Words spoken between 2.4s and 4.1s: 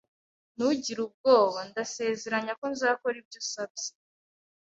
ko nzakora ibyo usabye.